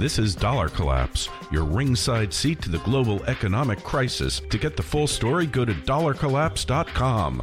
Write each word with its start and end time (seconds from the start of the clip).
This 0.00 0.18
is 0.18 0.34
Dollar 0.34 0.70
Collapse, 0.70 1.28
your 1.52 1.64
ringside 1.64 2.32
seat 2.32 2.62
to 2.62 2.70
the 2.70 2.78
global 2.78 3.22
economic 3.24 3.84
crisis. 3.84 4.40
To 4.48 4.56
get 4.56 4.74
the 4.74 4.82
full 4.82 5.06
story, 5.06 5.44
go 5.44 5.66
to 5.66 5.74
dollarcollapse.com. 5.74 7.42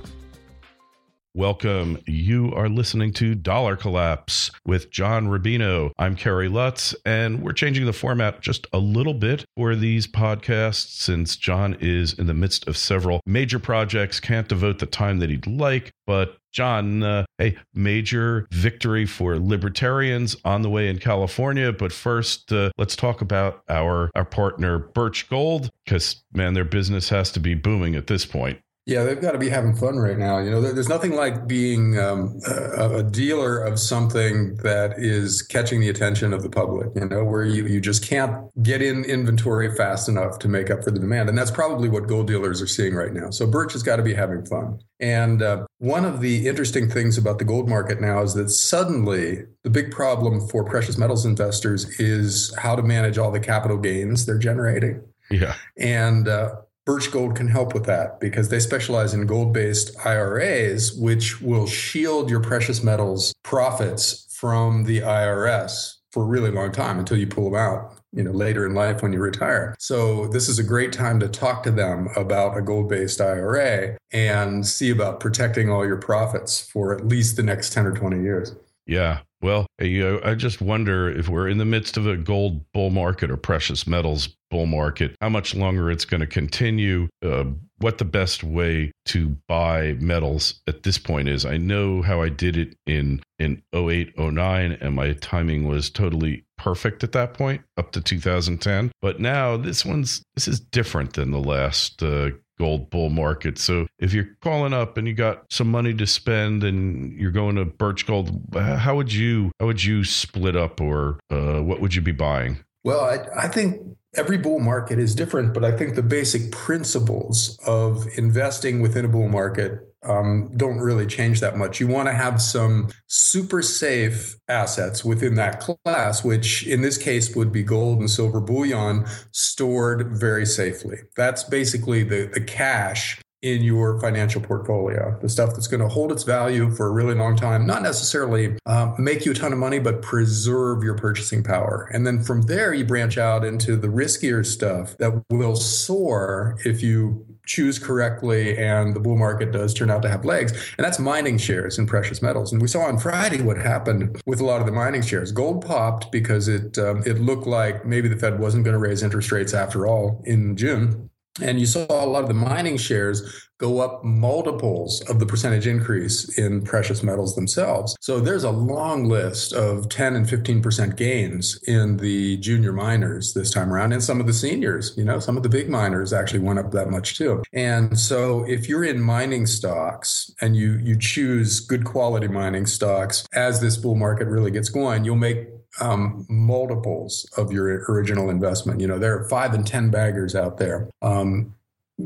Welcome. 1.38 2.00
You 2.08 2.52
are 2.55 2.68
listening 2.68 3.14
to 3.14 3.36
Dollar 3.36 3.76
Collapse 3.76 4.50
with 4.66 4.90
John 4.90 5.28
Rubino. 5.28 5.91
I'm 5.95 6.16
Kerry 6.16 6.50
Lutz, 6.50 6.95
and 7.05 7.44
we're 7.44 7.54
changing 7.54 7.86
the 7.86 7.94
format 7.94 8.41
just 8.41 8.66
a 8.73 8.80
little 8.80 9.14
bit 9.14 9.45
for 9.55 9.76
these 9.76 10.08
podcasts 10.08 11.00
since 11.00 11.36
John 11.36 11.78
is 11.80 12.14
in 12.14 12.26
the 12.26 12.34
midst 12.34 12.68
of 12.68 12.76
several 12.76 13.22
major 13.28 13.59
projects, 13.59 14.20
can't 14.20 14.50
devote 14.50 14.80
the 14.80 14.88
time 14.88 15.20
that 15.20 15.30
he'd 15.30 15.45
like. 15.45 15.92
But 16.08 16.40
John, 16.52 17.04
uh, 17.04 17.26
a 17.40 17.56
major 17.76 18.48
victory 18.50 19.06
for 19.06 19.38
libertarians 19.38 20.36
on 20.44 20.64
the 20.64 20.72
way 20.72 20.90
in 20.90 20.98
California. 20.98 21.72
But 21.72 21.94
first, 21.94 22.52
uh, 22.52 22.72
let's 22.80 22.95
talk 22.95 23.22
about 23.22 23.62
our 23.70 24.09
our 24.16 24.26
partner 24.26 24.80
Birch 24.80 25.30
Gold, 25.30 25.70
because 25.86 26.23
man, 26.33 26.56
their 26.56 26.66
business 26.66 27.09
has 27.09 27.31
to 27.33 27.39
be 27.39 27.54
booming 27.54 27.94
at 27.94 28.08
this 28.08 28.26
point. 28.26 28.59
Yeah, 28.88 29.03
they've 29.03 29.19
got 29.19 29.33
to 29.33 29.38
be 29.38 29.49
having 29.49 29.75
fun 29.75 29.97
right 29.97 30.17
now. 30.17 30.38
You 30.39 30.49
know, 30.49 30.61
there's 30.61 30.88
nothing 30.88 31.11
like 31.11 31.45
being 31.45 31.99
um, 31.99 32.39
a, 32.47 32.99
a, 32.99 33.03
dealer 33.03 33.59
of 33.59 33.80
something 33.80 34.55
that 34.63 34.93
is 34.97 35.41
catching 35.41 35.81
the 35.81 35.89
attention 35.89 36.31
of 36.31 36.41
the 36.41 36.49
public, 36.49 36.91
you 36.95 37.05
know, 37.05 37.25
where 37.25 37.43
you, 37.43 37.67
you 37.67 37.81
just 37.81 38.08
can't 38.08 38.49
get 38.63 38.81
in 38.81 39.03
inventory 39.03 39.75
fast 39.75 40.08
enough 40.08 40.39
to 40.39 40.47
make 40.47 40.69
up 40.69 40.85
for 40.85 40.91
the 40.91 41.02
demand. 41.02 41.27
And 41.27 41.38
that's 41.38 41.52
probably 41.52 41.89
what 41.89 42.08
gold 42.08 42.27
dealers 42.27 42.61
are 42.61 42.67
seeing 42.67 42.95
right 42.95 43.11
now. 43.11 43.30
So 43.30 43.45
Birch 43.45 43.73
has 43.73 43.83
got 43.83 43.97
to 43.97 44.03
be 44.03 44.13
having 44.13 44.45
fun. 44.45 44.80
And 45.02 45.41
uh, 45.41 45.65
one 45.80 46.05
of 46.05 46.21
the 46.21 46.47
interesting 46.47 46.89
things 46.89 47.17
about 47.17 47.39
the 47.39 47.45
gold 47.45 47.67
market 47.67 47.99
now 47.99 48.21
is 48.21 48.35
that 48.35 48.49
suddenly 48.52 49.43
the 49.63 49.69
big 49.69 49.91
problem 49.91 50.47
for 50.47 50.63
precious 50.63 50.97
metals 50.97 51.25
investors 51.25 51.99
is 51.99 52.55
how 52.58 52.73
to 52.73 52.83
manage 52.83 53.17
all 53.17 53.31
the 53.31 53.41
capital 53.41 53.75
gains 53.75 54.25
they're 54.25 54.38
generating. 54.38 55.03
Yeah. 55.30 55.55
And, 55.77 56.30
uh, 56.30 56.55
Birch 56.88 57.11
Gold 57.11 57.35
can 57.35 57.49
help 57.49 57.73
with 57.73 57.83
that 57.88 58.21
because 58.21 58.47
they 58.47 58.61
specialize 58.61 59.13
in 59.13 59.25
gold 59.25 59.52
based 59.53 59.93
IRAs, 60.05 60.93
which 60.93 61.41
will 61.41 61.67
shield 61.67 62.30
your 62.30 62.39
precious 62.39 62.81
metals 62.81 63.33
profits 63.43 64.25
from 64.31 64.85
the 64.85 65.02
IRS 65.02 65.95
for 66.13 66.23
a 66.23 66.25
really 66.25 66.49
long 66.49 66.71
time 66.71 66.97
until 66.97 67.17
you 67.17 67.27
pull 67.27 67.52
them 67.52 67.59
out 67.59 67.93
you 68.13 68.23
know 68.23 68.31
later 68.31 68.65
in 68.65 68.73
life 68.73 69.03
when 69.03 69.11
you 69.11 69.19
retire. 69.19 69.75
So 69.80 70.27
this 70.30 70.47
is 70.47 70.59
a 70.59 70.63
great 70.63 70.93
time 70.93 71.19
to 71.19 71.27
talk 71.27 71.61
to 71.63 71.71
them 71.71 72.08
about 72.15 72.58
a 72.58 72.61
gold-based 72.61 73.19
ira 73.19 73.97
and 74.13 74.65
see 74.65 74.89
about 74.89 75.19
protecting 75.19 75.69
all 75.69 75.85
your 75.85 75.97
profits 75.97 76.61
for 76.61 76.95
at 76.95 77.05
least 77.05 77.35
the 77.35 77.43
next 77.43 77.73
10 77.73 77.85
or 77.85 77.91
20 77.91 78.21
years. 78.21 78.55
Yeah 78.85 79.19
well, 79.41 79.67
I 79.80 80.35
just 80.35 80.61
wonder 80.61 81.09
if 81.09 81.30
we're 81.30 81.47
in 81.47 81.57
the 81.57 81.66
midst 81.66 81.97
of 81.97 82.07
a 82.07 82.17
gold 82.17 82.71
bull 82.71 82.89
market 82.89 83.30
or 83.30 83.38
precious 83.38 83.85
metals 83.85 84.30
bull 84.49 84.66
market, 84.66 85.16
how 85.21 85.30
much 85.30 85.53
longer 85.53 85.91
it's 85.91 86.05
going 86.05 86.21
to 86.21 86.27
continue, 86.27 87.07
uh, 87.23 87.43
what 87.80 87.97
the 87.97 88.05
best 88.05 88.43
way 88.43 88.92
to 89.05 89.37
buy 89.47 89.93
metals 89.99 90.61
at 90.67 90.83
this 90.83 90.97
point 90.97 91.27
is. 91.27 91.45
I 91.45 91.58
know 91.58 92.02
how 92.02 92.21
I 92.21 92.30
did 92.30 92.58
it 92.58 92.76
in 92.86 93.21
in 93.37 93.61
08, 93.73 94.17
09, 94.17 94.77
and 94.81 94.95
my 94.95 95.14
timing 95.14 95.67
was 95.67 95.89
totally 95.89 96.43
perfect 96.58 97.03
at 97.03 97.11
that 97.11 97.36
point 97.36 97.61
up 97.77 97.92
to 97.92 98.02
2010. 98.02 98.92
But 99.02 99.20
now 99.20 99.58
this 99.58 99.86
one's 99.86 100.23
this 100.36 100.47
is 100.47 100.59
different 100.59 101.14
than 101.14 101.31
the 101.31 101.39
last 101.39 102.02
uh, 102.02 102.31
gold 102.58 102.90
bull 102.90 103.10
market. 103.10 103.58
So 103.58 103.88
if 104.00 104.14
you're 104.14 104.30
calling 104.42 104.73
up 104.73 104.98
and 104.98 105.08
you 105.08 105.14
got 105.14 105.45
some 105.50 105.70
money 105.70 105.94
to 105.94 106.08
spend 106.08 106.64
and 106.64 107.14
you're 107.14 107.32
going 107.32 107.56
to 107.56 107.66
Birch 107.66 108.06
Gold, 108.06 108.42
how 108.54 108.95
would 108.95 109.14
you 109.14 109.52
how 109.60 109.68
would 109.68 109.84
you 109.84 110.04
split 110.04 110.56
up 110.56 110.82
or 110.82 111.20
uh, 111.30 111.62
what 111.62 111.82
would 111.82 111.95
you 111.95 112.02
be 112.02 112.12
buying? 112.12 112.64
Well, 112.84 113.02
I, 113.02 113.45
I 113.45 113.48
think 113.48 113.82
every 114.16 114.38
bull 114.38 114.60
market 114.60 115.00
is 115.00 115.14
different, 115.14 115.54
but 115.54 115.64
I 115.64 115.76
think 115.76 115.95
the 115.95 116.04
basic 116.04 116.52
principles 116.52 117.58
of 117.66 118.08
investing 118.18 118.82
within 118.82 119.06
a 119.06 119.08
bull 119.08 119.30
market 119.30 119.86
um, 120.03 120.52
don't 120.55 120.80
really 120.80 121.08
change 121.08 121.39
that 121.39 121.58
much. 121.58 121.80
You 121.80 121.87
want 121.87 122.08
to 122.08 122.13
have 122.13 122.41
some 122.41 122.89
super 123.08 123.61
safe 123.61 124.35
assets 124.47 125.03
within 125.03 125.35
that 125.35 125.59
class, 125.59 126.23
which 126.23 126.65
in 126.67 126.81
this 126.81 126.97
case 126.97 127.35
would 127.35 127.52
be 127.52 127.63
gold 127.63 127.99
and 127.99 128.09
silver 128.09 128.39
bullion 128.39 129.06
stored 129.31 130.19
very 130.19 130.45
safely. 130.45 130.97
That's 131.15 131.44
basically 131.44 132.03
the, 132.03 132.30
the 132.33 132.41
cash 132.41 133.19
in 133.53 133.63
your 133.63 134.00
financial 134.00 134.41
portfolio, 134.41 135.18
the 135.21 135.30
stuff 135.30 135.51
that's 135.51 135.68
going 135.68 135.81
to 135.81 135.88
hold 135.88 136.12
its 136.12 136.24
value 136.24 136.69
for 136.71 136.88
a 136.88 136.91
really 136.91 137.15
long 137.15 137.35
time, 137.35 137.65
not 137.65 137.81
necessarily 137.81 138.57
uh, 138.65 138.94
make 138.97 139.25
you 139.25 139.31
a 139.31 139.35
ton 139.35 139.53
of 139.53 139.59
money, 139.59 139.80
but 139.80 140.01
preserve 140.01 140.83
your 140.83 140.95
purchasing 140.95 141.44
power. 141.44 141.89
And 141.94 142.06
then 142.06 142.24
from 142.24 142.44
there, 142.44 142.74
you 142.74 142.85
branch 142.85 143.18
out 143.18 143.44
into 143.44 143.75
the 143.75 143.88
riskier 143.88 144.45
stuff 144.45 144.97
that 144.97 145.24
will 145.30 145.56
soar 145.56 146.57
if 146.65 146.81
you 146.81 147.25
choose 147.47 147.80
correctly 147.80 148.57
and 148.57 148.94
the 148.94 149.00
bull 149.00 149.18
market 149.18 149.51
does 149.51 149.74
turn 149.74 149.89
out 149.89 150.01
to 150.03 150.09
have 150.09 150.25
legs. 150.25 150.51
And 150.77 150.85
that's 150.85 151.00
mining 151.00 151.38
shares 151.38 151.79
in 151.79 151.88
precious 151.88 152.21
metals. 152.21 152.51
And 152.51 152.62
we 152.62 152.68
saw 152.68 152.81
on 152.81 153.00
Friday 153.00 153.41
what 153.41 153.57
happened 153.57 154.21
with 154.25 154.41
a 154.41 154.45
lot 154.45 154.59
of 154.59 154.68
the 154.68 154.74
mining 154.74 155.01
shares. 155.01 155.31
Gold 155.31 155.65
popped 155.65 156.12
because 156.12 156.47
it 156.47 156.77
um, 156.77 157.03
it 157.06 157.19
looked 157.19 157.47
like 157.47 157.85
maybe 157.85 158.07
the 158.07 158.18
Fed 158.18 158.39
wasn't 158.39 158.65
going 158.65 158.74
to 158.74 158.79
raise 158.79 159.01
interest 159.01 159.31
rates 159.31 159.53
after 159.53 159.88
all 159.88 160.21
in 160.25 160.56
June. 160.57 161.09
And 161.42 161.59
you 161.59 161.65
saw 161.65 161.86
a 161.89 162.06
lot 162.06 162.24
of 162.24 162.27
the 162.27 162.33
mining 162.33 162.77
shares 162.77 163.48
go 163.59 163.80
up 163.80 164.03
multiples 164.03 165.01
of 165.09 165.19
the 165.19 165.25
percentage 165.25 165.65
increase 165.65 166.38
in 166.38 166.62
precious 166.62 167.01
metals 167.01 167.36
themselves. 167.36 167.95
So 168.01 168.19
there's 168.19 168.44
a 168.44 168.51
long 168.51 169.06
list 169.06 169.53
of 169.53 169.89
10 169.89 170.15
and 170.15 170.25
15% 170.27 170.95
gains 170.95 171.59
in 171.68 171.97
the 171.97 172.38
junior 172.38 172.71
miners 172.71 173.33
this 173.33 173.51
time 173.51 173.74
around 173.74 173.94
and 173.94 174.03
some 174.03 174.19
of 174.19 174.27
the 174.27 174.33
seniors, 174.33 174.94
you 174.95 175.03
know, 175.03 175.19
some 175.19 175.38
of 175.38 175.44
the 175.44 175.50
big 175.50 175.69
miners 175.69 176.13
actually 176.13 176.39
went 176.39 176.59
up 176.59 176.71
that 176.71 176.89
much 176.89 177.18
too. 177.18 177.42
And 177.51 177.97
so 177.97 178.45
if 178.47 178.69
you're 178.69 178.83
in 178.83 179.01
mining 179.01 179.47
stocks 179.47 180.31
and 180.42 180.56
you 180.56 180.77
you 180.83 180.97
choose 180.97 181.59
good 181.59 181.83
quality 181.83 182.27
mining 182.27 182.65
stocks 182.65 183.25
as 183.33 183.59
this 183.59 183.77
bull 183.77 183.95
market 183.95 184.27
really 184.27 184.51
gets 184.51 184.69
going, 184.69 185.03
you'll 185.03 185.15
make 185.15 185.47
um, 185.80 186.25
multiples 186.30 187.30
of 187.38 187.51
your 187.51 187.86
original 187.89 188.30
investment. 188.30 188.81
You 188.81 188.88
know, 188.88 189.00
there 189.00 189.18
are 189.18 189.27
five 189.30 189.54
and 189.54 189.65
10 189.65 189.89
baggers 189.89 190.36
out 190.36 190.57
there. 190.57 190.89
Um, 191.01 191.56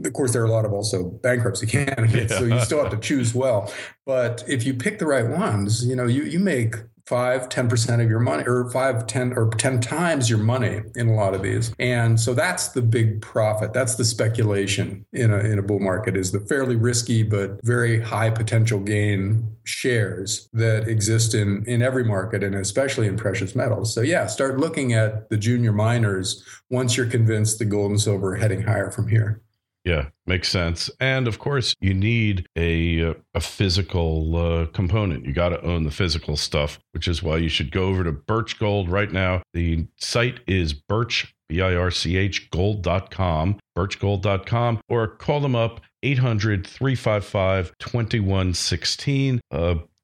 of 0.05 0.13
course, 0.13 0.31
there 0.31 0.41
are 0.41 0.45
a 0.45 0.51
lot 0.51 0.65
of 0.65 0.71
also 0.71 1.03
bankruptcy 1.03 1.65
candidates, 1.67 2.31
yeah. 2.31 2.39
so 2.39 2.45
you 2.45 2.59
still 2.61 2.81
have 2.81 2.91
to 2.91 2.97
choose 2.97 3.35
well. 3.35 3.71
But 4.05 4.43
if 4.47 4.65
you 4.65 4.73
pick 4.73 4.99
the 4.99 5.05
right 5.05 5.27
ones, 5.27 5.85
you 5.85 5.95
know, 5.95 6.07
you, 6.07 6.23
you 6.23 6.39
make 6.39 6.75
five, 7.05 7.49
10% 7.49 8.03
of 8.03 8.09
your 8.09 8.19
money 8.19 8.43
or 8.45 8.69
five, 8.69 9.07
10 9.07 9.33
or 9.33 9.49
10 9.49 9.81
times 9.81 10.29
your 10.29 10.39
money 10.39 10.81
in 10.95 11.09
a 11.09 11.13
lot 11.13 11.33
of 11.33 11.41
these. 11.41 11.73
And 11.79 12.19
so 12.19 12.33
that's 12.33 12.69
the 12.69 12.81
big 12.81 13.21
profit. 13.21 13.73
That's 13.73 13.95
the 13.95 14.05
speculation 14.05 15.05
in 15.13 15.31
a, 15.31 15.39
in 15.39 15.59
a 15.59 15.61
bull 15.61 15.79
market 15.79 16.15
is 16.15 16.31
the 16.31 16.39
fairly 16.39 16.75
risky, 16.75 17.23
but 17.23 17.63
very 17.63 17.99
high 18.01 18.29
potential 18.29 18.79
gain 18.79 19.55
shares 19.63 20.49
that 20.53 20.87
exist 20.87 21.33
in, 21.33 21.63
in 21.65 21.81
every 21.81 22.03
market 22.03 22.43
and 22.43 22.55
especially 22.55 23.07
in 23.07 23.17
precious 23.17 23.55
metals. 23.55 23.93
So 23.93 24.01
yeah, 24.01 24.27
start 24.27 24.59
looking 24.59 24.93
at 24.93 25.29
the 25.29 25.37
junior 25.37 25.71
miners 25.71 26.43
once 26.69 26.97
you're 26.97 27.05
convinced 27.05 27.59
the 27.59 27.65
gold 27.65 27.91
and 27.91 28.01
silver 28.01 28.33
are 28.33 28.35
heading 28.35 28.61
higher 28.61 28.91
from 28.91 29.07
here. 29.07 29.41
Yeah, 29.83 30.09
makes 30.27 30.49
sense. 30.49 30.91
And 30.99 31.27
of 31.27 31.39
course, 31.39 31.73
you 31.79 31.93
need 31.93 32.47
a 32.55 33.09
uh, 33.09 33.13
a 33.33 33.41
physical 33.41 34.35
uh, 34.35 34.65
component. 34.67 35.25
You 35.25 35.33
got 35.33 35.49
to 35.49 35.61
own 35.61 35.83
the 35.83 35.91
physical 35.91 36.37
stuff, 36.37 36.79
which 36.91 37.07
is 37.07 37.23
why 37.23 37.37
you 37.37 37.49
should 37.49 37.71
go 37.71 37.85
over 37.85 38.03
to 38.03 38.11
Birch 38.11 38.59
Gold 38.59 38.89
right 38.89 39.11
now. 39.11 39.41
The 39.53 39.87
site 39.97 40.39
is 40.45 40.73
Birch 40.73 41.33
B 41.49 41.61
I 41.61 41.75
R 41.75 41.89
C 41.89 42.15
H 42.15 42.51
gold.com, 42.51 43.59
birchgold.com, 43.75 44.81
or 44.87 45.07
call 45.07 45.39
them 45.39 45.55
up 45.55 45.81
800 46.03 46.65
355 46.67 47.77
2116. 47.79 49.41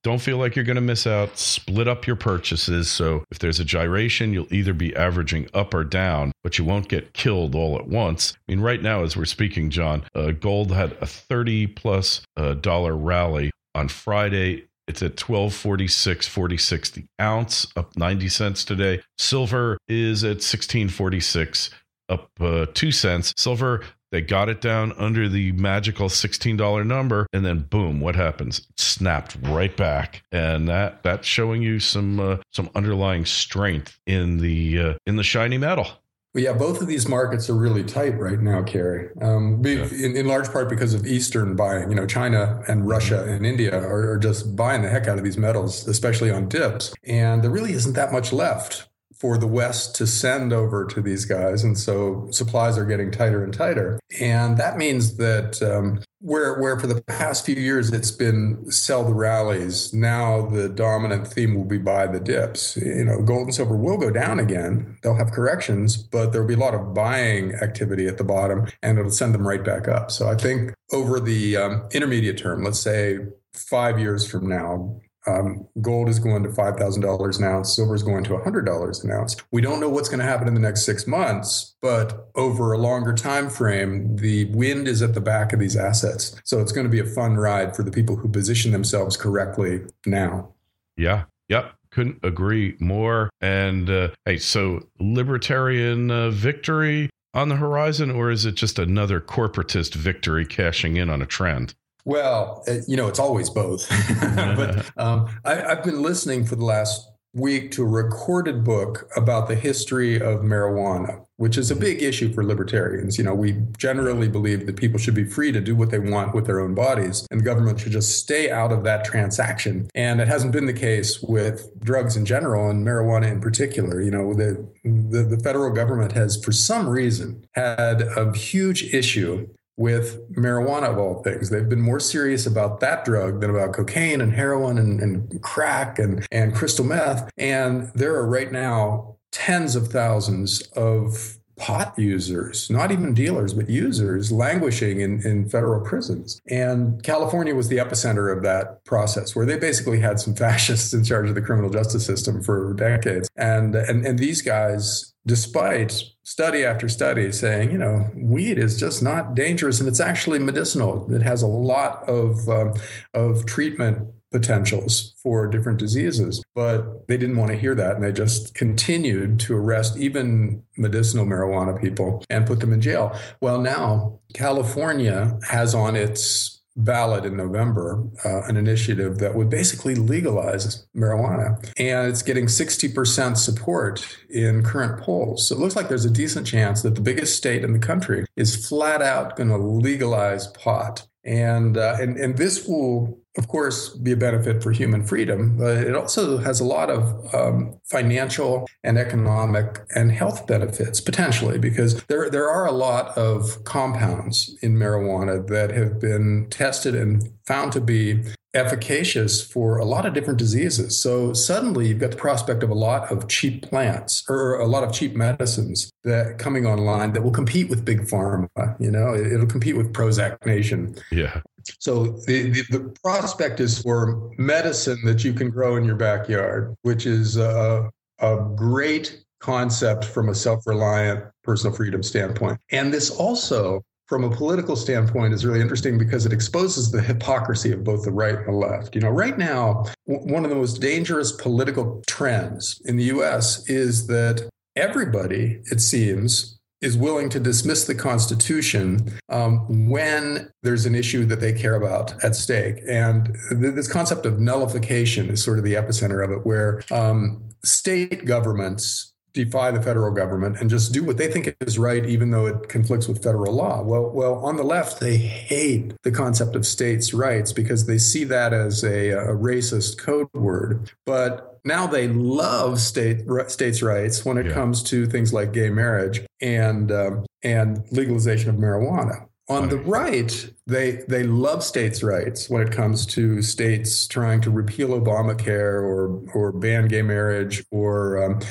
Don't 0.07 0.21
feel 0.21 0.37
like 0.37 0.55
you're 0.55 0.63
going 0.63 0.75
to 0.75 0.81
miss 0.81 1.05
out. 1.05 1.37
Split 1.37 1.85
up 1.85 2.07
your 2.07 2.15
purchases. 2.15 2.89
So 2.89 3.25
if 3.29 3.39
there's 3.39 3.59
a 3.59 3.65
gyration, 3.65 4.31
you'll 4.31 4.53
either 4.53 4.73
be 4.73 4.95
averaging 4.95 5.49
up 5.53 5.73
or 5.73 5.83
down, 5.83 6.31
but 6.45 6.57
you 6.57 6.63
won't 6.63 6.87
get 6.87 7.11
killed 7.11 7.55
all 7.55 7.77
at 7.77 7.89
once. 7.89 8.31
I 8.33 8.53
mean, 8.53 8.61
right 8.61 8.81
now, 8.81 9.03
as 9.03 9.17
we're 9.17 9.25
speaking, 9.25 9.69
John, 9.69 10.05
uh, 10.15 10.31
gold 10.31 10.71
had 10.71 10.93
a 11.01 11.05
30 11.05 11.67
plus 11.67 12.21
uh, 12.37 12.53
dollar 12.53 12.95
rally 12.95 13.51
on 13.75 13.89
Friday 13.89 14.69
It's 14.87 15.01
at 15.01 15.19
1246 15.19 16.25
46 16.25 16.89
the 16.91 17.03
ounce, 17.19 17.67
up 17.75 17.97
90 17.97 18.29
cents 18.29 18.63
today. 18.63 19.01
Silver 19.17 19.77
is 19.89 20.23
at 20.23 20.37
1646, 20.37 21.69
up 22.07 22.29
uh, 22.39 22.67
2 22.73 22.93
cents. 22.93 23.33
Silver 23.35 23.83
they 24.11 24.21
got 24.21 24.49
it 24.49 24.61
down 24.61 24.93
under 24.97 25.27
the 25.27 25.51
magical 25.53 26.07
$16 26.07 26.85
number, 26.85 27.27
and 27.33 27.45
then 27.45 27.59
boom, 27.59 27.99
what 27.99 28.15
happens? 28.15 28.59
It 28.59 28.79
snapped 28.79 29.37
right 29.43 29.75
back, 29.75 30.23
and 30.31 30.67
that 30.69 31.03
that's 31.03 31.27
showing 31.27 31.61
you 31.61 31.79
some 31.79 32.19
uh, 32.19 32.37
some 32.51 32.69
underlying 32.75 33.25
strength 33.25 33.99
in 34.05 34.37
the 34.37 34.79
uh, 34.79 34.93
in 35.05 35.15
the 35.15 35.23
shiny 35.23 35.57
metal. 35.57 35.87
Well, 36.33 36.43
yeah, 36.43 36.53
both 36.53 36.81
of 36.81 36.87
these 36.87 37.07
markets 37.07 37.49
are 37.49 37.55
really 37.55 37.83
tight 37.83 38.19
right 38.19 38.39
now, 38.39 38.61
Kerry. 38.61 39.09
Um, 39.21 39.63
yeah. 39.65 39.87
in, 39.91 40.15
in, 40.15 40.27
large 40.27 40.51
part 40.51 40.69
because 40.69 40.93
of 40.93 41.07
Eastern 41.07 41.55
buying. 41.55 41.89
You 41.89 41.95
know, 41.95 42.05
China 42.05 42.61
and 42.67 42.87
Russia 42.87 43.23
and 43.23 43.43
India 43.43 43.75
are, 43.75 44.11
are 44.11 44.17
just 44.19 44.55
buying 44.55 44.83
the 44.83 44.89
heck 44.89 45.07
out 45.07 45.17
of 45.17 45.23
these 45.23 45.37
metals, 45.37 45.87
especially 45.87 46.29
on 46.29 46.47
dips. 46.47 46.93
And 47.05 47.43
there 47.43 47.49
really 47.49 47.73
isn't 47.73 47.93
that 47.93 48.11
much 48.11 48.31
left 48.31 48.87
for 49.19 49.37
the 49.37 49.47
West 49.47 49.95
to 49.95 50.05
send 50.05 50.53
over 50.53 50.85
to 50.85 51.01
these 51.01 51.25
guys. 51.25 51.63
And 51.63 51.77
so 51.77 52.27
supplies 52.31 52.77
are 52.77 52.85
getting 52.85 53.11
tighter 53.11 53.43
and 53.43 53.53
tighter. 53.53 53.99
And 54.21 54.57
that 54.57 54.77
means 54.77 55.17
that 55.17 55.61
um, 55.63 56.03
where, 56.19 56.59
where 56.59 56.79
for 56.79 56.87
the 56.87 57.01
past 57.01 57.45
few 57.45 57.55
years 57.55 57.91
it's 57.91 58.11
been 58.11 58.71
sell 58.71 59.03
the 59.03 59.13
rallies, 59.13 59.93
now 59.93 60.47
the 60.47 60.69
dominant 60.69 61.27
theme 61.27 61.55
will 61.55 61.65
be 61.65 61.77
buy 61.77 62.07
the 62.07 62.19
dips. 62.19 62.77
You 62.77 63.05
know, 63.05 63.21
gold 63.21 63.47
and 63.47 63.55
silver 63.55 63.75
will 63.75 63.97
go 63.97 64.11
down 64.11 64.39
again. 64.39 64.97
They'll 65.01 65.15
have 65.15 65.31
corrections, 65.31 65.97
but 65.97 66.31
there'll 66.31 66.47
be 66.47 66.53
a 66.53 66.57
lot 66.57 66.75
of 66.75 66.93
buying 66.93 67.53
activity 67.55 68.07
at 68.07 68.17
the 68.17 68.23
bottom 68.23 68.67
and 68.83 68.99
it'll 68.99 69.11
send 69.11 69.33
them 69.33 69.47
right 69.47 69.63
back 69.63 69.87
up. 69.87 70.11
So 70.11 70.27
I 70.29 70.35
think 70.35 70.73
over 70.91 71.19
the 71.19 71.57
um, 71.57 71.89
intermediate 71.91 72.37
term, 72.37 72.63
let's 72.63 72.79
say 72.79 73.17
five 73.53 73.99
years 73.99 74.29
from 74.29 74.47
now, 74.47 74.99
um, 75.27 75.67
gold 75.81 76.09
is 76.09 76.19
going 76.19 76.43
to 76.43 76.49
$5,000 76.49 77.37
an 77.37 77.43
ounce. 77.43 77.75
Silver 77.75 77.95
is 77.95 78.03
going 78.03 78.23
to 78.25 78.31
$100 78.31 79.03
an 79.03 79.11
ounce. 79.11 79.35
We 79.51 79.61
don't 79.61 79.79
know 79.79 79.89
what's 79.89 80.09
going 80.09 80.19
to 80.19 80.25
happen 80.25 80.47
in 80.47 80.53
the 80.53 80.59
next 80.59 80.85
six 80.85 81.05
months, 81.05 81.75
but 81.81 82.29
over 82.35 82.71
a 82.71 82.77
longer 82.77 83.13
time 83.13 83.49
frame, 83.49 84.15
the 84.15 84.45
wind 84.45 84.87
is 84.87 85.01
at 85.01 85.13
the 85.13 85.21
back 85.21 85.53
of 85.53 85.59
these 85.59 85.75
assets. 85.75 86.39
So 86.43 86.61
it's 86.61 86.71
going 86.71 86.85
to 86.85 86.91
be 86.91 86.99
a 86.99 87.05
fun 87.05 87.35
ride 87.35 87.75
for 87.75 87.83
the 87.83 87.91
people 87.91 88.15
who 88.15 88.29
position 88.29 88.71
themselves 88.71 89.17
correctly 89.17 89.81
now. 90.05 90.53
Yeah. 90.95 91.25
Yep. 91.49 91.73
Couldn't 91.91 92.19
agree 92.23 92.75
more. 92.79 93.29
And 93.41 93.89
uh, 93.89 94.09
hey, 94.25 94.37
so 94.37 94.87
libertarian 94.99 96.11
uh, 96.11 96.29
victory 96.31 97.09
on 97.33 97.49
the 97.49 97.55
horizon, 97.55 98.11
or 98.11 98.31
is 98.31 98.45
it 98.45 98.55
just 98.55 98.79
another 98.79 99.21
corporatist 99.21 99.93
victory 99.93 100.45
cashing 100.45 100.97
in 100.97 101.09
on 101.09 101.21
a 101.21 101.25
trend? 101.25 101.75
Well, 102.07 102.63
you 102.87 102.95
know, 102.95 103.09
it's 103.09 103.19
always 103.19 103.49
both. 103.49 103.85
but 104.55 104.89
um, 104.97 105.27
I, 105.43 105.55
have 105.55 105.83
been 105.83 106.01
listening 106.01 106.45
for 106.45 106.55
the 106.55 106.63
last 106.63 107.05
week 107.33 107.69
to 107.71 107.83
a 107.83 107.85
recorded 107.85 108.63
book 108.63 109.11
about 109.17 109.49
the 109.49 109.55
history 109.55 110.15
of 110.15 110.39
marijuana, 110.39 111.25
which 111.35 111.57
is 111.57 111.69
a 111.69 111.75
big 111.75 112.01
issue 112.01 112.31
for 112.31 112.45
libertarians. 112.45 113.17
You 113.17 113.25
know, 113.25 113.35
we 113.35 113.61
generally 113.77 114.29
believe 114.29 114.67
that 114.67 114.77
people 114.77 114.97
should 114.97 115.15
be 115.15 115.25
free 115.25 115.51
to 115.51 115.59
do 115.59 115.75
what 115.75 115.91
they 115.91 115.99
want 115.99 116.33
with 116.33 116.45
their 116.45 116.61
own 116.61 116.73
bodies, 116.73 117.27
and 117.29 117.41
the 117.41 117.43
government 117.43 117.81
should 117.81 117.91
just 117.91 118.17
stay 118.17 118.49
out 118.49 118.71
of 118.71 118.85
that 118.85 119.03
transaction. 119.03 119.89
And 119.93 120.21
it 120.21 120.29
hasn't 120.29 120.53
been 120.53 120.65
the 120.65 120.71
case 120.71 121.21
with 121.21 121.77
drugs 121.83 122.15
in 122.15 122.25
general 122.25 122.69
and 122.69 122.87
marijuana 122.87 123.29
in 123.29 123.41
particular. 123.41 124.01
You 124.01 124.11
know, 124.11 124.33
the, 124.33 124.65
the, 124.85 125.23
the 125.23 125.39
federal 125.43 125.71
government 125.71 126.13
has, 126.13 126.41
for 126.41 126.53
some 126.53 126.87
reason, 126.87 127.45
had 127.51 128.01
a 128.01 128.31
huge 128.33 128.93
issue 128.93 129.49
with 129.77 130.33
marijuana 130.33 130.89
of 130.89 130.97
all 130.97 131.21
things. 131.21 131.49
They've 131.49 131.69
been 131.69 131.81
more 131.81 131.99
serious 131.99 132.47
about 132.47 132.79
that 132.79 133.05
drug 133.05 133.41
than 133.41 133.51
about 133.51 133.73
cocaine 133.73 134.21
and 134.21 134.33
heroin 134.33 134.77
and, 134.79 134.99
and 134.99 135.41
crack 135.41 135.99
and, 135.99 136.27
and 136.31 136.53
crystal 136.53 136.83
meth. 136.83 137.29
And 137.37 137.91
there 137.93 138.15
are 138.15 138.27
right 138.27 138.51
now 138.51 139.17
tens 139.31 139.75
of 139.75 139.89
thousands 139.89 140.61
of 140.73 141.37
pot 141.57 141.97
users, 141.97 142.69
not 142.69 142.91
even 142.91 143.13
dealers, 143.13 143.53
but 143.53 143.69
users 143.69 144.31
languishing 144.31 145.01
in, 145.01 145.25
in 145.25 145.49
federal 145.49 145.81
prisons. 145.81 146.39
And 146.47 147.01
California 147.03 147.55
was 147.55 147.67
the 147.67 147.77
epicenter 147.77 148.35
of 148.35 148.43
that 148.43 148.83
process, 148.85 149.35
where 149.35 149.45
they 149.45 149.57
basically 149.57 149.99
had 149.99 150.19
some 150.19 150.35
fascists 150.45 150.93
in 150.93 151.03
charge 151.03 151.29
of 151.29 151.35
the 151.35 151.41
criminal 151.41 151.69
justice 151.69 152.05
system 152.05 152.41
for 152.43 152.73
decades. 152.73 153.29
And 153.35 153.75
and, 153.75 154.05
and 154.05 154.19
these 154.19 154.41
guys 154.41 155.13
despite 155.25 156.03
study 156.23 156.63
after 156.63 156.87
study 156.87 157.31
saying, 157.31 157.69
you 157.71 157.77
know, 157.77 158.09
weed 158.15 158.57
is 158.57 158.79
just 158.79 159.03
not 159.03 159.35
dangerous 159.35 159.79
and 159.79 159.87
it's 159.87 159.99
actually 159.99 160.39
medicinal. 160.39 161.13
It 161.13 161.21
has 161.21 161.41
a 161.41 161.47
lot 161.47 162.07
of 162.07 162.47
um, 162.49 162.73
of 163.13 163.45
treatment 163.45 164.07
potentials 164.31 165.13
for 165.21 165.47
different 165.47 165.79
diseases. 165.79 166.43
But 166.55 167.07
they 167.07 167.17
didn't 167.17 167.37
want 167.37 167.51
to 167.51 167.57
hear 167.57 167.75
that. 167.75 167.95
And 167.95 168.03
they 168.03 168.11
just 168.11 168.53
continued 168.55 169.39
to 169.41 169.55
arrest 169.55 169.97
even 169.97 170.63
medicinal 170.77 171.25
marijuana 171.25 171.79
people 171.79 172.23
and 172.29 172.45
put 172.45 172.59
them 172.59 172.73
in 172.73 172.81
jail. 172.81 173.17
Well, 173.41 173.61
now 173.61 174.19
California 174.33 175.39
has 175.47 175.73
on 175.73 175.95
its 175.95 176.57
ballot 176.77 177.25
in 177.25 177.35
November 177.35 178.03
uh, 178.23 178.43
an 178.43 178.55
initiative 178.55 179.17
that 179.17 179.35
would 179.35 179.49
basically 179.49 179.95
legalize 179.95 180.85
marijuana. 180.95 181.57
And 181.77 182.07
it's 182.07 182.21
getting 182.21 182.45
60% 182.45 183.35
support 183.35 184.17
in 184.29 184.63
current 184.63 185.01
polls. 185.01 185.47
So 185.47 185.55
it 185.55 185.59
looks 185.59 185.75
like 185.75 185.89
there's 185.89 186.05
a 186.05 186.11
decent 186.11 186.45
chance 186.45 186.83
that 186.83 186.95
the 186.95 187.01
biggest 187.01 187.35
state 187.35 187.63
in 187.63 187.73
the 187.73 187.79
country 187.79 188.25
is 188.35 188.67
flat 188.67 189.01
out 189.01 189.35
going 189.35 189.49
to 189.49 189.57
legalize 189.57 190.47
pot. 190.47 191.07
And, 191.25 191.77
uh, 191.77 191.97
and, 191.99 192.15
and 192.17 192.37
this 192.37 192.67
will 192.67 193.19
of 193.37 193.47
course, 193.47 193.89
be 193.89 194.11
a 194.11 194.17
benefit 194.17 194.63
for 194.63 194.71
human 194.71 195.03
freedom, 195.03 195.57
but 195.57 195.77
it 195.77 195.95
also 195.95 196.37
has 196.37 196.59
a 196.59 196.65
lot 196.65 196.89
of 196.89 197.33
um, 197.33 197.79
financial 197.85 198.67
and 198.83 198.97
economic 198.97 199.79
and 199.95 200.11
health 200.11 200.47
benefits 200.47 200.99
potentially, 201.01 201.59
because 201.59 202.03
there 202.05 202.29
there 202.29 202.49
are 202.49 202.65
a 202.65 202.71
lot 202.71 203.17
of 203.17 203.63
compounds 203.63 204.57
in 204.61 204.75
marijuana 204.75 205.45
that 205.47 205.71
have 205.71 205.99
been 205.99 206.47
tested 206.49 206.95
and 206.95 207.29
found 207.45 207.71
to 207.73 207.81
be 207.81 208.23
efficacious 208.53 209.41
for 209.41 209.77
a 209.77 209.85
lot 209.85 210.05
of 210.05 210.13
different 210.13 210.39
diseases. 210.39 210.99
So 210.99 211.33
suddenly 211.33 211.89
you've 211.89 211.99
got 211.99 212.11
the 212.11 212.17
prospect 212.17 212.63
of 212.63 212.69
a 212.69 212.75
lot 212.75 213.11
of 213.11 213.27
cheap 213.27 213.61
plants 213.61 214.23
or 214.27 214.59
a 214.59 214.65
lot 214.65 214.83
of 214.83 214.91
cheap 214.91 215.15
medicines 215.15 215.91
that 216.03 216.39
coming 216.39 216.65
online 216.65 217.13
that 217.13 217.23
will 217.23 217.31
compete 217.31 217.69
with 217.69 217.85
big 217.85 218.01
pharma. 218.01 218.47
You 218.79 218.89
know, 218.89 219.13
it'll 219.13 219.45
compete 219.45 219.77
with 219.77 219.93
Prozac 219.93 220.43
Nation. 220.45 220.95
Yeah. 221.11 221.41
So 221.79 222.17
the, 222.25 222.51
the, 222.51 222.63
the, 222.69 222.95
prospect 223.03 223.59
is 223.59 223.81
for 223.81 224.31
medicine 224.37 224.99
that 225.05 225.23
you 225.23 225.33
can 225.33 225.49
grow 225.49 225.75
in 225.75 225.83
your 225.83 225.95
backyard, 225.95 226.75
which 226.81 227.05
is 227.05 227.37
a, 227.37 227.89
a 228.19 228.37
great 228.55 229.23
concept 229.39 230.05
from 230.05 230.29
a 230.29 230.35
self-reliant 230.35 231.23
personal 231.43 231.75
freedom 231.75 232.03
standpoint. 232.03 232.59
And 232.71 232.93
this 232.93 233.09
also 233.09 233.83
from 234.07 234.23
a 234.23 234.29
political 234.29 234.75
standpoint 234.75 235.33
is 235.33 235.45
really 235.45 235.59
interesting 235.59 235.97
because 235.97 236.25
it 236.25 236.31
exposes 236.31 236.91
the 236.91 237.01
hypocrisy 237.01 237.73
of 237.73 237.83
both 237.83 238.03
the 238.03 238.11
right 238.11 238.35
and 238.35 238.47
the 238.47 238.51
left. 238.51 238.95
You 238.95 239.01
know, 239.01 239.09
right 239.09 239.37
now, 239.37 239.85
w- 240.07 240.33
one 240.33 240.45
of 240.45 240.49
the 240.49 240.55
most 240.55 240.79
dangerous 240.79 241.33
political 241.33 242.01
trends 242.07 242.81
in 242.85 242.95
the 242.95 243.03
US 243.05 243.67
is 243.69 244.07
that 244.07 244.49
everybody, 244.75 245.59
it 245.65 245.81
seems, 245.81 246.56
is 246.81 246.97
willing 246.97 247.29
to 247.29 247.39
dismiss 247.39 247.85
the 247.85 247.95
Constitution 247.95 249.11
um, 249.29 249.89
when 249.89 250.51
there's 250.63 250.85
an 250.85 250.95
issue 250.95 251.25
that 251.25 251.39
they 251.39 251.53
care 251.53 251.75
about 251.75 252.23
at 252.23 252.35
stake. 252.35 252.79
And 252.87 253.35
th- 253.49 253.73
this 253.73 253.91
concept 253.91 254.25
of 254.25 254.39
nullification 254.39 255.29
is 255.29 255.43
sort 255.43 255.57
of 255.57 255.63
the 255.63 255.73
epicenter 255.73 256.23
of 256.23 256.31
it, 256.31 256.45
where 256.45 256.83
um, 256.91 257.49
state 257.63 258.25
governments 258.25 259.13
defy 259.45 259.69
the 259.71 259.81
federal 259.81 260.11
government 260.11 260.57
and 260.59 260.69
just 260.69 260.91
do 260.91 261.03
what 261.03 261.17
they 261.17 261.31
think 261.31 261.55
is 261.61 261.77
right, 261.77 262.05
even 262.05 262.31
though 262.31 262.47
it 262.47 262.69
conflicts 262.69 263.07
with 263.07 263.23
federal 263.23 263.53
law. 263.53 263.83
Well, 263.83 264.09
well, 264.09 264.35
on 264.45 264.55
the 264.57 264.63
left, 264.63 264.99
they 264.99 265.17
hate 265.17 265.93
the 266.03 266.11
concept 266.11 266.55
of 266.55 266.65
states' 266.65 267.13
rights 267.13 267.53
because 267.53 267.85
they 267.85 267.97
see 267.99 268.23
that 268.25 268.51
as 268.51 268.83
a, 268.83 269.09
a 269.11 269.35
racist 269.35 269.99
code 269.99 270.27
word. 270.33 270.91
But 271.05 271.59
now 271.63 271.85
they 271.85 272.07
love 272.07 272.79
state 272.79 273.25
states' 273.47 273.81
rights 273.81 274.25
when 274.25 274.37
it 274.37 274.47
yeah. 274.47 274.53
comes 274.53 274.81
to 274.83 275.05
things 275.05 275.33
like 275.33 275.53
gay 275.53 275.69
marriage 275.69 276.21
and 276.41 276.91
um, 276.91 277.25
and 277.43 277.85
legalization 277.91 278.49
of 278.49 278.55
marijuana. 278.55 279.27
On 279.49 279.69
the 279.69 279.77
right, 279.77 280.53
they 280.65 281.03
they 281.07 281.23
love 281.23 281.63
states' 281.63 282.03
rights 282.03 282.49
when 282.49 282.61
it 282.61 282.73
comes 282.73 283.05
to 283.07 283.41
states 283.41 284.05
trying 284.05 284.41
to 284.41 284.51
repeal 284.51 284.89
Obamacare 284.89 285.81
or 285.81 286.21
or 286.33 286.51
ban 286.51 286.89
gay 286.89 287.01
marriage 287.01 287.63
or 287.71 288.21
um, 288.23 288.41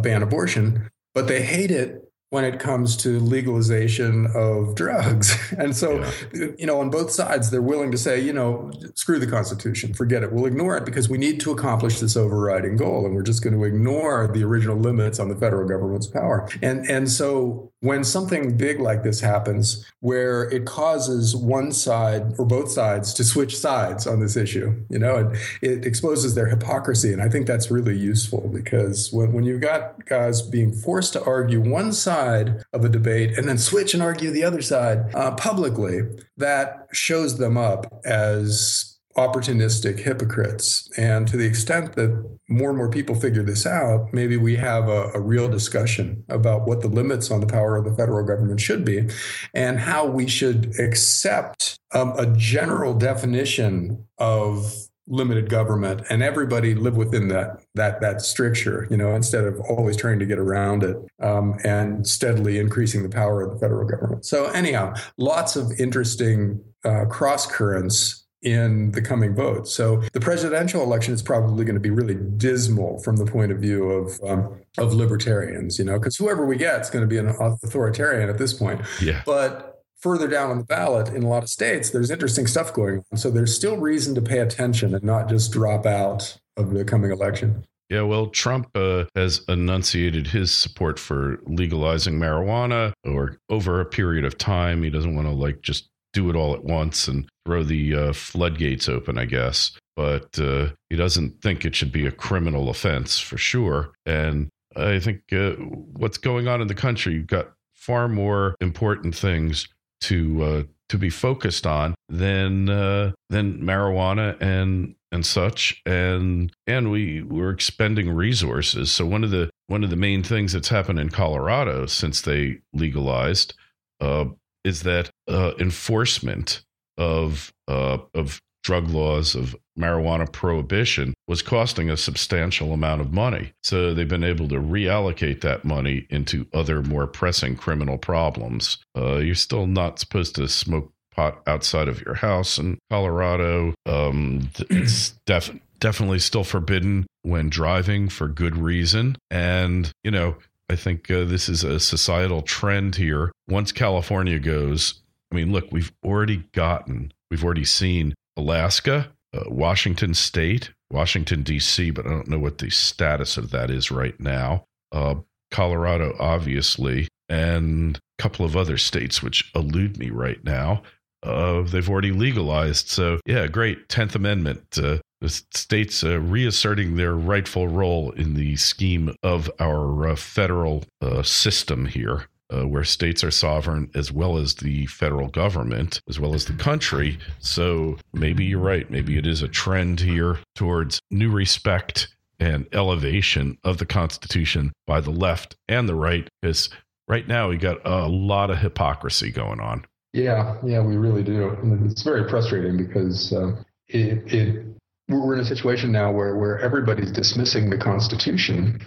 ban 0.00 0.22
abortion, 0.22 0.90
but 1.14 1.28
they 1.28 1.42
hate 1.42 1.70
it 1.70 2.05
when 2.36 2.44
it 2.44 2.60
comes 2.60 2.98
to 2.98 3.18
legalization 3.18 4.26
of 4.34 4.74
drugs. 4.74 5.34
And 5.58 5.74
so, 5.74 6.00
yeah. 6.34 6.48
you 6.58 6.66
know, 6.66 6.80
on 6.80 6.90
both 6.90 7.10
sides, 7.10 7.50
they're 7.50 7.62
willing 7.62 7.90
to 7.92 7.96
say, 7.96 8.20
you 8.20 8.32
know, 8.32 8.70
screw 8.94 9.18
the 9.18 9.26
Constitution, 9.26 9.94
forget 9.94 10.22
it. 10.22 10.32
We'll 10.32 10.44
ignore 10.44 10.76
it 10.76 10.84
because 10.84 11.08
we 11.08 11.16
need 11.16 11.40
to 11.40 11.52
accomplish 11.52 12.00
this 12.00 12.14
overriding 12.16 12.76
goal. 12.76 13.06
And 13.06 13.14
we're 13.14 13.22
just 13.22 13.42
going 13.42 13.54
to 13.54 13.64
ignore 13.64 14.26
the 14.26 14.42
original 14.44 14.76
limits 14.76 15.18
on 15.18 15.28
the 15.28 15.36
federal 15.36 15.66
government's 15.66 16.08
power. 16.08 16.48
And, 16.60 16.84
and 16.90 17.10
so 17.10 17.72
when 17.80 18.04
something 18.04 18.56
big 18.56 18.80
like 18.80 19.02
this 19.02 19.20
happens, 19.20 19.86
where 20.00 20.42
it 20.50 20.66
causes 20.66 21.34
one 21.34 21.72
side 21.72 22.34
or 22.38 22.44
both 22.44 22.70
sides 22.70 23.14
to 23.14 23.24
switch 23.24 23.56
sides 23.56 24.06
on 24.06 24.20
this 24.20 24.36
issue, 24.36 24.74
you 24.90 24.98
know, 24.98 25.16
it, 25.16 25.38
it 25.62 25.86
exposes 25.86 26.34
their 26.34 26.48
hypocrisy. 26.48 27.12
And 27.12 27.22
I 27.22 27.28
think 27.28 27.46
that's 27.46 27.70
really 27.70 27.96
useful 27.96 28.50
because 28.52 29.12
when, 29.12 29.32
when 29.32 29.44
you've 29.44 29.62
got 29.62 30.04
guys 30.06 30.42
being 30.42 30.72
forced 30.72 31.12
to 31.14 31.24
argue 31.24 31.60
one 31.60 31.92
side, 31.92 32.25
side 32.26 32.62
of 32.72 32.84
a 32.84 32.88
debate 32.88 33.36
and 33.38 33.48
then 33.48 33.58
switch 33.58 33.94
and 33.94 34.02
argue 34.02 34.30
the 34.30 34.44
other 34.44 34.62
side 34.62 35.14
uh, 35.14 35.34
publicly, 35.34 36.00
that 36.36 36.86
shows 36.92 37.38
them 37.38 37.56
up 37.56 38.00
as 38.04 38.92
opportunistic 39.16 39.98
hypocrites. 39.98 40.90
And 40.98 41.26
to 41.28 41.38
the 41.38 41.46
extent 41.46 41.94
that 41.94 42.10
more 42.50 42.68
and 42.68 42.76
more 42.76 42.90
people 42.90 43.14
figure 43.14 43.42
this 43.42 43.64
out, 43.64 44.12
maybe 44.12 44.36
we 44.36 44.56
have 44.56 44.88
a, 44.88 45.10
a, 45.14 45.20
real 45.20 45.48
discussion 45.48 46.22
about 46.28 46.66
what 46.66 46.82
the 46.82 46.88
limits 46.88 47.30
on 47.30 47.40
the 47.40 47.46
power 47.46 47.76
of 47.76 47.86
the 47.86 47.94
federal 47.96 48.26
government 48.26 48.60
should 48.60 48.84
be 48.84 49.08
and 49.54 49.78
how 49.78 50.04
we 50.04 50.26
should 50.28 50.78
accept 50.78 51.78
um, 51.92 52.12
a 52.18 52.26
general 52.36 52.92
definition 52.92 54.04
of 54.18 54.70
limited 55.08 55.48
government 55.48 56.02
and 56.10 56.22
everybody 56.22 56.74
live 56.74 56.96
within 56.96 57.28
that 57.28 57.60
that 57.74 58.00
that 58.00 58.20
stricture 58.20 58.88
you 58.90 58.96
know 58.96 59.14
instead 59.14 59.44
of 59.44 59.60
always 59.60 59.96
trying 59.96 60.18
to 60.18 60.26
get 60.26 60.38
around 60.38 60.82
it 60.82 60.96
um, 61.20 61.56
and 61.64 62.06
steadily 62.06 62.58
increasing 62.58 63.02
the 63.02 63.08
power 63.08 63.42
of 63.42 63.52
the 63.52 63.58
federal 63.58 63.86
government 63.86 64.24
so 64.24 64.46
anyhow 64.46 64.92
lots 65.16 65.54
of 65.54 65.70
interesting 65.78 66.60
uh, 66.84 67.04
cross 67.06 67.46
currents 67.46 68.26
in 68.42 68.92
the 68.92 69.02
coming 69.02 69.34
vote. 69.34 69.66
So 69.66 70.02
the 70.12 70.20
presidential 70.20 70.82
election 70.82 71.12
is 71.12 71.20
probably 71.20 71.64
going 71.64 71.74
to 71.74 71.80
be 71.80 71.90
really 71.90 72.14
dismal 72.14 73.00
from 73.00 73.16
the 73.16 73.24
point 73.26 73.50
of 73.50 73.58
view 73.58 73.90
of 73.90 74.20
um, 74.22 74.60
of 74.78 74.92
libertarians, 74.94 75.78
you 75.78 75.84
know, 75.84 75.98
because 75.98 76.16
whoever 76.16 76.46
we 76.46 76.56
get 76.56 76.80
is 76.80 76.90
going 76.90 77.02
to 77.02 77.08
be 77.08 77.18
an 77.18 77.28
authoritarian 77.28 78.28
at 78.28 78.38
this 78.38 78.52
point. 78.52 78.82
Yeah. 79.00 79.22
But 79.26 79.75
further 80.06 80.28
down 80.28 80.52
on 80.52 80.58
the 80.58 80.64
ballot 80.64 81.08
in 81.08 81.24
a 81.24 81.28
lot 81.28 81.42
of 81.42 81.48
states, 81.48 81.90
there's 81.90 82.12
interesting 82.12 82.46
stuff 82.46 82.72
going 82.72 83.02
on. 83.10 83.18
So 83.18 83.28
there's 83.28 83.52
still 83.52 83.76
reason 83.76 84.14
to 84.14 84.22
pay 84.22 84.38
attention 84.38 84.94
and 84.94 85.02
not 85.02 85.28
just 85.28 85.50
drop 85.50 85.84
out 85.84 86.38
of 86.56 86.70
the 86.70 86.84
coming 86.84 87.10
election. 87.10 87.66
Yeah, 87.90 88.02
well, 88.02 88.28
Trump 88.28 88.68
uh, 88.76 89.06
has 89.16 89.44
enunciated 89.48 90.28
his 90.28 90.52
support 90.52 91.00
for 91.00 91.40
legalizing 91.46 92.20
marijuana 92.20 92.92
or 93.04 93.38
over 93.48 93.80
a 93.80 93.84
period 93.84 94.24
of 94.24 94.38
time. 94.38 94.84
He 94.84 94.90
doesn't 94.90 95.16
want 95.16 95.26
to 95.26 95.34
like 95.34 95.60
just 95.60 95.88
do 96.12 96.30
it 96.30 96.36
all 96.36 96.54
at 96.54 96.62
once 96.62 97.08
and 97.08 97.28
throw 97.44 97.64
the 97.64 97.96
uh, 97.96 98.12
floodgates 98.12 98.88
open, 98.88 99.18
I 99.18 99.24
guess. 99.24 99.72
But 99.96 100.38
uh, 100.38 100.68
he 100.88 100.94
doesn't 100.94 101.42
think 101.42 101.64
it 101.64 101.74
should 101.74 101.90
be 101.90 102.06
a 102.06 102.12
criminal 102.12 102.70
offense 102.70 103.18
for 103.18 103.38
sure. 103.38 103.90
And 104.04 104.50
I 104.76 105.00
think 105.00 105.32
uh, 105.32 105.54
what's 105.54 106.18
going 106.18 106.46
on 106.46 106.60
in 106.60 106.68
the 106.68 106.74
country, 106.74 107.14
you've 107.14 107.26
got 107.26 107.50
far 107.74 108.06
more 108.06 108.54
important 108.60 109.14
things 109.14 109.68
to 110.02 110.42
uh, 110.42 110.62
to 110.88 110.98
be 110.98 111.10
focused 111.10 111.66
on 111.66 111.94
than 112.08 112.68
uh, 112.68 113.12
than 113.28 113.60
marijuana 113.60 114.40
and 114.40 114.94
and 115.12 115.24
such. 115.24 115.82
And 115.84 116.52
and 116.66 116.90
we 116.90 117.22
we're 117.22 117.50
expending 117.50 118.10
resources. 118.10 118.90
So 118.90 119.06
one 119.06 119.24
of 119.24 119.30
the 119.30 119.50
one 119.66 119.84
of 119.84 119.90
the 119.90 119.96
main 119.96 120.22
things 120.22 120.52
that's 120.52 120.68
happened 120.68 120.98
in 120.98 121.10
Colorado 121.10 121.86
since 121.86 122.20
they 122.20 122.58
legalized 122.72 123.54
uh, 124.00 124.26
is 124.64 124.82
that 124.82 125.10
uh, 125.28 125.52
enforcement 125.58 126.62
of 126.98 127.52
uh, 127.68 127.98
of 128.14 128.40
drug 128.62 128.88
laws 128.88 129.34
of 129.34 129.54
marijuana 129.78 130.30
prohibition 130.30 131.14
was 131.28 131.42
costing 131.42 131.90
a 131.90 131.96
substantial 131.96 132.72
amount 132.72 133.00
of 133.00 133.12
money. 133.12 133.52
So 133.62 133.92
they've 133.92 134.08
been 134.08 134.24
able 134.24 134.48
to 134.48 134.56
reallocate 134.56 135.40
that 135.40 135.64
money 135.64 136.06
into 136.10 136.46
other 136.52 136.82
more 136.82 137.06
pressing 137.06 137.56
criminal 137.56 137.98
problems. 137.98 138.78
Uh, 138.96 139.16
you're 139.16 139.34
still 139.34 139.66
not 139.66 139.98
supposed 139.98 140.36
to 140.36 140.48
smoke 140.48 140.92
pot 141.10 141.40
outside 141.46 141.88
of 141.88 142.00
your 142.02 142.14
house 142.14 142.58
in 142.58 142.78
Colorado. 142.90 143.74
Um, 143.86 144.50
it's 144.70 145.10
def- 145.26 145.58
definitely 145.80 146.20
still 146.20 146.44
forbidden 146.44 147.06
when 147.22 147.48
driving 147.48 148.08
for 148.08 148.28
good 148.28 148.56
reason. 148.56 149.16
And, 149.30 149.90
you 150.04 150.10
know, 150.10 150.36
I 150.68 150.76
think 150.76 151.10
uh, 151.10 151.24
this 151.24 151.48
is 151.48 151.64
a 151.64 151.80
societal 151.80 152.42
trend 152.42 152.96
here. 152.96 153.32
Once 153.48 153.72
California 153.72 154.38
goes, 154.38 155.00
I 155.32 155.34
mean, 155.34 155.52
look, 155.52 155.66
we've 155.72 155.92
already 156.04 156.44
gotten, 156.52 157.12
we've 157.30 157.44
already 157.44 157.64
seen 157.64 158.14
Alaska, 158.36 159.08
uh, 159.34 159.44
Washington 159.48 160.14
State, 160.14 160.72
Washington, 160.90 161.42
D.C., 161.42 161.90
but 161.90 162.06
I 162.06 162.10
don't 162.10 162.28
know 162.28 162.38
what 162.38 162.58
the 162.58 162.70
status 162.70 163.36
of 163.36 163.50
that 163.50 163.70
is 163.70 163.90
right 163.90 164.18
now. 164.20 164.64
Uh, 164.92 165.16
Colorado, 165.50 166.14
obviously, 166.18 167.08
and 167.28 167.96
a 168.18 168.22
couple 168.22 168.44
of 168.44 168.56
other 168.56 168.76
states 168.78 169.22
which 169.22 169.50
elude 169.54 169.98
me 169.98 170.10
right 170.10 170.42
now. 170.44 170.82
Uh, 171.22 171.62
they've 171.62 171.88
already 171.88 172.12
legalized. 172.12 172.88
So, 172.88 173.20
yeah, 173.26 173.46
great. 173.46 173.88
10th 173.88 174.14
Amendment. 174.14 174.78
Uh, 174.78 174.98
the 175.20 175.30
states 175.30 176.04
uh, 176.04 176.20
reasserting 176.20 176.96
their 176.96 177.14
rightful 177.14 177.68
role 177.68 178.10
in 178.12 178.34
the 178.34 178.56
scheme 178.56 179.14
of 179.22 179.50
our 179.58 180.08
uh, 180.08 180.16
federal 180.16 180.84
uh, 181.00 181.22
system 181.22 181.86
here 181.86 182.28
uh, 182.52 182.66
where 182.66 182.84
states 182.84 183.24
are 183.24 183.30
sovereign 183.30 183.90
as 183.94 184.12
well 184.12 184.36
as 184.36 184.54
the 184.54 184.86
federal 184.86 185.28
government, 185.28 186.00
as 186.08 186.20
well 186.20 186.34
as 186.34 186.44
the 186.44 186.52
country. 186.54 187.18
So 187.38 187.96
maybe 188.12 188.44
you're 188.44 188.60
right. 188.60 188.90
Maybe 188.90 189.18
it 189.18 189.26
is 189.26 189.42
a 189.42 189.48
trend 189.48 190.00
here 190.00 190.38
towards 190.54 191.00
new 191.10 191.30
respect 191.30 192.08
and 192.38 192.66
elevation 192.72 193.58
of 193.64 193.78
the 193.78 193.86
Constitution 193.86 194.72
by 194.86 195.00
the 195.00 195.10
left 195.10 195.56
and 195.68 195.88
the 195.88 195.94
right. 195.94 196.28
Because 196.40 196.68
right 197.08 197.26
now 197.26 197.48
we 197.48 197.56
got 197.56 197.78
a 197.84 198.06
lot 198.06 198.50
of 198.50 198.58
hypocrisy 198.58 199.30
going 199.30 199.60
on. 199.60 199.84
Yeah, 200.12 200.56
yeah, 200.64 200.80
we 200.80 200.96
really 200.96 201.22
do. 201.22 201.50
And 201.50 201.90
it's 201.90 202.02
very 202.02 202.28
frustrating 202.28 202.76
because 202.76 203.32
uh, 203.32 203.62
it, 203.88 204.32
it 204.32 204.66
we're 205.08 205.34
in 205.34 205.40
a 205.40 205.44
situation 205.44 205.92
now 205.92 206.10
where 206.10 206.36
where 206.36 206.58
everybody's 206.58 207.12
dismissing 207.12 207.70
the 207.70 207.78
Constitution. 207.78 208.80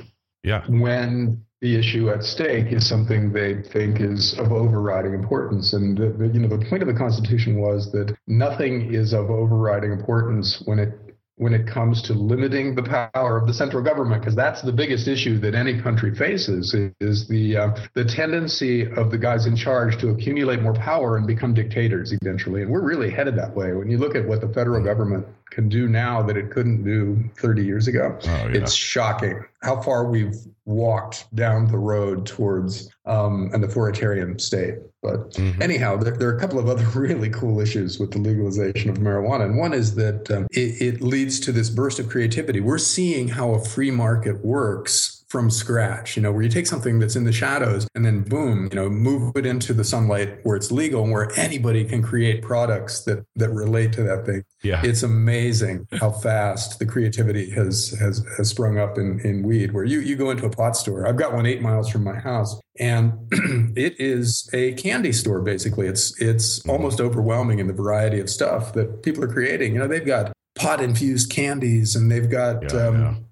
Yeah. 0.44 0.66
When 0.68 1.44
the 1.62 1.78
issue 1.78 2.10
at 2.10 2.24
stake 2.24 2.72
is 2.72 2.88
something 2.88 3.34
they 3.34 3.62
think 3.62 4.00
is 4.00 4.38
of 4.39 4.51
overriding 4.51 5.13
importance. 5.13 5.74
And 5.74 5.98
the, 5.98 6.10
the, 6.10 6.28
you 6.28 6.39
know, 6.39 6.48
the 6.48 6.66
point 6.66 6.82
of 6.82 6.88
the 6.88 6.94
Constitution 6.94 7.60
was 7.60 7.92
that 7.92 8.16
nothing 8.28 8.94
is 8.94 9.13
of 9.13 9.30
overriding 9.30 9.92
importance 9.92 10.62
when 10.66 10.80
it 10.80 10.89
when 11.36 11.54
it 11.54 11.66
comes 11.66 12.01
to 12.01 12.12
limiting 12.12 12.75
the 12.75 12.84
power 12.84 13.38
of 13.38 13.48
the 13.48 13.54
central 13.54 13.82
government, 13.82 14.22
because 14.22 14.36
that's 14.36 14.62
the 14.62 14.74
biggest 14.74 15.08
issue 15.08 15.39
that 15.39 15.56
any 15.56 15.82
country 15.82 16.13
faces 16.13 16.75
is 17.00 17.30
the 17.30 17.56
uh, 17.56 17.78
the 17.94 18.04
tendency 18.04 18.86
of 18.92 19.10
the 19.10 19.18
guys 19.18 19.46
in 19.46 19.56
charge 19.56 19.98
to 20.00 20.10
accumulate 20.10 20.62
more 20.62 20.74
power 20.74 21.16
and 21.16 21.25
become 21.25 21.54
dictators 21.54 22.12
eventually. 22.22 22.62
And 22.62 22.70
we're 22.70 22.82
really 22.82 23.10
headed 23.10 23.38
that 23.38 23.56
way. 23.56 23.72
When 23.72 23.89
you 23.89 23.98
look 23.98 24.16
at 24.16 24.28
what 24.28 24.42
the 24.42 24.50
federal 24.50 24.84
government 24.84 25.25
can 25.50 25.70
do 25.70 25.88
now 25.88 26.22
that 26.24 26.36
it 26.36 26.51
couldn't 26.51 26.84
do 26.84 27.18
30 27.38 27.63
years 27.63 27.88
ago. 27.88 28.18
Oh, 28.22 28.28
yeah. 28.28 28.50
It's 28.50 28.74
shocking 28.74 29.44
how 29.62 29.82
far 29.82 30.06
we've 30.06 30.36
walked 30.66 31.34
down 31.36 31.68
the 31.68 31.78
road 31.78 32.25
towards 32.25 32.89
um, 33.06 33.50
an 33.54 33.63
authoritarian 33.63 34.38
state. 34.39 34.75
But 35.01 35.32
mm-hmm. 35.32 35.62
anyhow, 35.62 35.98
there, 35.98 36.16
there, 36.16 36.30
are 36.30 36.38
a 36.38 36.39
couple 36.39 36.60
of 36.60 36.70
other 36.70 36.86
really 36.96 37.30
cool 37.30 37.60
issues 37.60 38.00
with 38.00 38.12
the 38.12 38.20
legalization 38.20 38.89
of 38.89 38.98
marijuana. 38.98 39.46
And 39.46 39.58
one 39.58 39.74
is 39.74 39.96
that 39.96 40.30
um, 40.32 40.48
it, 40.51 40.82
it 40.82 41.01
leads 41.01 41.39
to 41.42 41.51
this 41.51 41.70
burst 41.70 42.00
of 42.00 42.10
creativity. 42.10 42.60
We're 42.60 42.78
seeing 42.78 43.28
how 43.28 43.51
a 43.51 43.63
free 43.63 43.92
market 43.92 44.44
works 44.46 45.18
from 45.29 45.51
scratch, 45.51 46.15
you 46.15 46.24
know, 46.24 46.31
where 46.31 46.41
you 46.41 46.50
take 46.50 46.65
something 46.65 46.98
that's 46.98 47.15
in 47.15 47.24
the 47.24 47.31
shadows 47.31 47.88
and 47.93 48.03
then 48.03 48.24
boom, 48.24 48.67
you 48.71 48.75
know, 48.75 48.89
move 48.89 49.36
it 49.36 49.45
into 49.45 49.74
the 49.74 49.83
sunlight 49.83 50.39
where 50.43 50.55
it's 50.55 50.71
legal 50.71 51.03
and 51.03 51.12
where 51.12 51.31
anybody 51.38 51.86
can 51.86 52.01
create 52.01 52.41
products 52.41 53.01
that 53.01 53.24
that 53.36 53.50
relate 53.51 53.93
to 53.93 54.03
that 54.03 54.25
thing. 54.25 54.43
Yeah. 54.63 54.81
It's 54.83 55.03
amazing 55.03 55.88
how 56.00 56.12
fast 56.12 56.79
the 56.79 56.86
creativity 56.86 57.51
has 57.51 57.91
has 58.00 58.25
has 58.38 58.50
sprung 58.50 58.79
up 58.79 58.98
in, 58.98 59.19
in 59.19 59.43
weed 59.43 59.71
where 59.71 59.83
you 59.83 60.00
you 60.00 60.15
go 60.15 60.31
into 60.31 60.48
a 60.48 60.50
pot 60.50 60.75
store. 60.75 61.07
I've 61.07 61.17
got 61.17 61.31
one 61.33 61.45
eight 61.45 61.62
miles 61.62 61.89
from 61.89 62.03
my 62.03 62.17
house 62.17 62.59
and 62.79 63.13
it 63.77 64.00
is 64.00 64.50
a 64.51 64.74
candy 64.74 65.12
store 65.12 65.41
basically. 65.41 65.86
It's 65.88 66.19
it's 66.19 66.67
almost 66.67 67.00
overwhelming 67.00 67.59
in 67.59 67.67
the 67.67 67.74
variety 67.74 68.19
of 68.19 68.31
stuff 68.31 68.74
that 68.74 69.03
people 69.03 69.24
are 69.24 69.31
creating. 69.31 69.74
You 69.74 69.79
know, 69.79 69.88
they've 69.88 70.05
got 70.05 70.33
pot 70.55 70.81
infused 70.81 71.29
candies 71.29 71.95
and 71.95 72.12
they've 72.12 72.29
got 72.29 72.74
yeah, 72.74 72.88
um, 72.88 73.25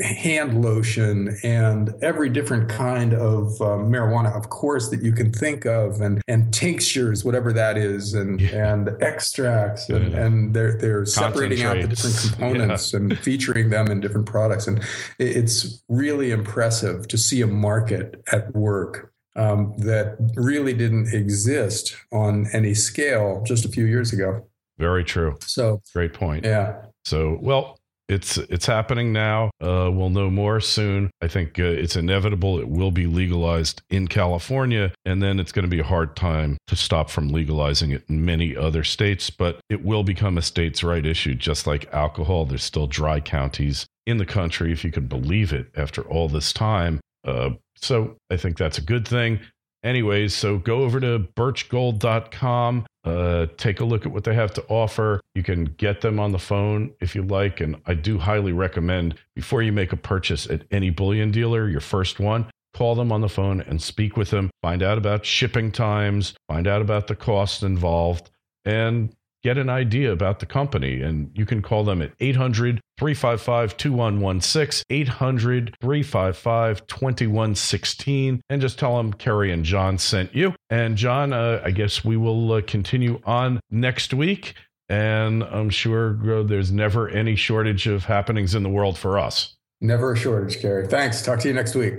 hand 0.00 0.62
lotion 0.64 1.36
and 1.42 1.92
every 2.02 2.30
different 2.30 2.68
kind 2.68 3.12
of 3.12 3.60
uh, 3.60 3.76
marijuana, 3.76 4.34
of 4.34 4.48
course, 4.48 4.88
that 4.88 5.02
you 5.02 5.12
can 5.12 5.32
think 5.32 5.66
of, 5.66 6.00
and 6.00 6.22
and 6.28 6.52
tinctures, 6.52 7.24
whatever 7.24 7.52
that 7.52 7.76
is, 7.76 8.14
and 8.14 8.40
yeah. 8.40 8.72
and 8.72 8.90
extracts, 9.02 9.88
and, 9.88 10.12
yeah. 10.12 10.24
and 10.24 10.54
they're 10.54 10.76
they're 10.78 11.04
separating 11.04 11.62
out 11.62 11.80
the 11.80 11.88
different 11.88 12.16
components 12.22 12.92
yeah. 12.92 13.00
and 13.00 13.18
featuring 13.18 13.70
them 13.70 13.88
in 13.88 14.00
different 14.00 14.26
products, 14.26 14.66
and 14.66 14.82
it's 15.18 15.82
really 15.88 16.30
impressive 16.30 17.06
to 17.08 17.18
see 17.18 17.42
a 17.42 17.46
market 17.46 18.22
at 18.32 18.54
work 18.54 19.12
um, 19.36 19.74
that 19.78 20.16
really 20.36 20.72
didn't 20.72 21.12
exist 21.12 21.96
on 22.12 22.46
any 22.52 22.74
scale 22.74 23.42
just 23.46 23.64
a 23.64 23.68
few 23.68 23.84
years 23.84 24.12
ago. 24.12 24.46
Very 24.78 25.04
true. 25.04 25.36
So 25.42 25.82
great 25.92 26.14
point. 26.14 26.44
Yeah. 26.44 26.86
So 27.04 27.38
well, 27.40 27.78
it's 28.12 28.36
it's 28.36 28.66
happening 28.66 29.12
now. 29.12 29.50
Uh, 29.60 29.90
we'll 29.92 30.10
know 30.10 30.30
more 30.30 30.60
soon. 30.60 31.10
I 31.20 31.28
think 31.28 31.58
uh, 31.58 31.64
it's 31.64 31.96
inevitable. 31.96 32.58
It 32.58 32.68
will 32.68 32.90
be 32.90 33.06
legalized 33.06 33.82
in 33.90 34.08
California, 34.08 34.92
and 35.04 35.22
then 35.22 35.40
it's 35.40 35.52
going 35.52 35.64
to 35.64 35.70
be 35.70 35.80
a 35.80 35.84
hard 35.84 36.14
time 36.14 36.58
to 36.66 36.76
stop 36.76 37.10
from 37.10 37.28
legalizing 37.28 37.90
it 37.90 38.04
in 38.08 38.24
many 38.24 38.56
other 38.56 38.84
states. 38.84 39.30
But 39.30 39.60
it 39.68 39.84
will 39.84 40.04
become 40.04 40.38
a 40.38 40.42
states' 40.42 40.84
right 40.84 41.04
issue, 41.04 41.34
just 41.34 41.66
like 41.66 41.92
alcohol. 41.92 42.44
There's 42.44 42.64
still 42.64 42.86
dry 42.86 43.20
counties 43.20 43.86
in 44.06 44.18
the 44.18 44.26
country, 44.26 44.72
if 44.72 44.84
you 44.84 44.90
can 44.90 45.06
believe 45.06 45.52
it, 45.52 45.68
after 45.76 46.02
all 46.02 46.28
this 46.28 46.52
time. 46.52 47.00
Uh, 47.24 47.50
so 47.76 48.16
I 48.30 48.36
think 48.36 48.58
that's 48.58 48.78
a 48.78 48.82
good 48.82 49.06
thing. 49.06 49.40
Anyways, 49.84 50.34
so 50.34 50.58
go 50.58 50.82
over 50.82 51.00
to 51.00 51.26
birchgold.com, 51.36 52.86
uh, 53.04 53.46
take 53.56 53.80
a 53.80 53.84
look 53.84 54.06
at 54.06 54.12
what 54.12 54.24
they 54.24 54.34
have 54.34 54.52
to 54.54 54.64
offer. 54.68 55.20
You 55.34 55.42
can 55.42 55.64
get 55.64 56.00
them 56.00 56.20
on 56.20 56.32
the 56.32 56.38
phone 56.38 56.92
if 57.00 57.14
you 57.14 57.22
like. 57.22 57.60
And 57.60 57.80
I 57.86 57.94
do 57.94 58.18
highly 58.18 58.52
recommend 58.52 59.16
before 59.34 59.62
you 59.62 59.72
make 59.72 59.92
a 59.92 59.96
purchase 59.96 60.48
at 60.48 60.62
any 60.70 60.90
bullion 60.90 61.30
dealer, 61.30 61.68
your 61.68 61.80
first 61.80 62.20
one, 62.20 62.50
call 62.74 62.94
them 62.94 63.12
on 63.12 63.20
the 63.20 63.28
phone 63.28 63.60
and 63.60 63.82
speak 63.82 64.16
with 64.16 64.30
them, 64.30 64.50
find 64.62 64.82
out 64.82 64.98
about 64.98 65.26
shipping 65.26 65.72
times, 65.72 66.34
find 66.48 66.66
out 66.66 66.82
about 66.82 67.06
the 67.06 67.16
costs 67.16 67.62
involved, 67.62 68.30
and 68.64 69.12
get 69.42 69.58
an 69.58 69.68
idea 69.68 70.12
about 70.12 70.40
the 70.40 70.46
company. 70.46 71.02
And 71.02 71.30
you 71.34 71.46
can 71.46 71.62
call 71.62 71.84
them 71.84 72.00
at 72.02 72.12
800 72.20 72.80
355 72.98 73.76
2116, 73.76 74.84
800 74.90 75.76
355 75.80 76.86
2116, 76.86 78.40
and 78.48 78.60
just 78.60 78.78
tell 78.78 78.96
them 78.96 79.12
Kerry 79.12 79.52
and 79.52 79.64
John 79.64 79.98
sent 79.98 80.34
you. 80.34 80.54
And 80.70 80.96
John, 80.96 81.32
uh, 81.32 81.60
I 81.64 81.70
guess 81.70 82.04
we 82.04 82.16
will 82.16 82.52
uh, 82.52 82.62
continue 82.62 83.20
on 83.24 83.60
next 83.70 84.14
week. 84.14 84.54
And 84.88 85.42
I'm 85.44 85.70
sure 85.70 86.18
uh, 86.30 86.42
there's 86.42 86.70
never 86.70 87.08
any 87.08 87.34
shortage 87.34 87.86
of 87.86 88.04
happenings 88.04 88.54
in 88.54 88.62
the 88.62 88.68
world 88.68 88.98
for 88.98 89.18
us. 89.18 89.54
Never 89.80 90.12
a 90.12 90.16
shortage, 90.16 90.60
Kerry. 90.60 90.86
Thanks. 90.86 91.22
Talk 91.22 91.40
to 91.40 91.48
you 91.48 91.54
next 91.54 91.74
week. 91.74 91.94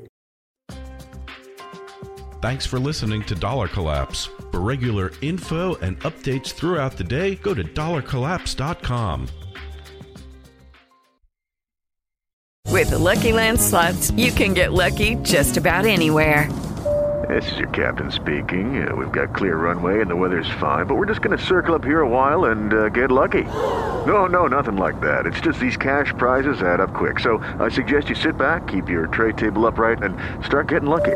Thanks 2.44 2.66
for 2.66 2.78
listening 2.78 3.24
to 3.24 3.36
Dollar 3.36 3.70
Collapse. 3.70 4.30
For 4.52 4.60
regular 4.60 5.14
info 5.22 5.76
and 5.76 5.98
updates 6.02 6.52
throughout 6.52 6.98
the 6.98 7.04
day, 7.06 7.36
go 7.36 7.54
to 7.54 7.64
dollarcollapse.com. 7.64 9.28
With 12.68 12.90
the 12.90 13.00
Lucky 13.00 13.32
Land 13.32 13.62
slots, 13.62 14.12
you 14.12 14.34
can 14.34 14.54
get 14.54 14.74
lucky 14.74 15.16
just 15.22 15.56
about 15.56 15.86
anywhere. 15.86 16.52
This 17.30 17.50
is 17.54 17.60
your 17.60 17.70
captain 17.70 18.12
speaking. 18.12 18.86
Uh, 18.86 18.94
we've 18.94 19.14
got 19.14 19.34
clear 19.34 19.56
runway 19.56 20.02
and 20.02 20.12
the 20.12 20.18
weather's 20.18 20.52
fine, 20.60 20.86
but 20.86 20.96
we're 20.96 21.06
just 21.06 21.22
going 21.22 21.38
to 21.38 21.42
circle 21.42 21.76
up 21.76 21.86
here 21.86 22.02
a 22.02 22.10
while 22.10 22.52
and 22.52 22.74
uh, 22.74 22.90
get 22.90 23.10
lucky. 23.10 23.44
No, 24.06 24.26
no, 24.26 24.48
nothing 24.48 24.76
like 24.76 25.00
that. 25.00 25.26
It's 25.26 25.40
just 25.40 25.62
these 25.62 25.78
cash 25.78 26.12
prizes 26.18 26.62
add 26.62 26.82
up 26.82 26.94
quick. 26.94 27.22
So 27.22 27.38
I 27.62 27.70
suggest 27.70 28.10
you 28.10 28.16
sit 28.16 28.38
back, 28.38 28.68
keep 28.68 28.90
your 28.90 29.08
tray 29.08 29.32
table 29.32 29.66
upright, 29.66 30.04
and 30.04 30.18
start 30.44 30.68
getting 30.68 30.90
lucky. 30.90 31.16